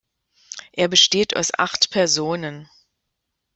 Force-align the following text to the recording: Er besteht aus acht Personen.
Er 0.71 0.87
besteht 0.87 1.35
aus 1.35 1.53
acht 1.59 1.91
Personen. 1.91 2.67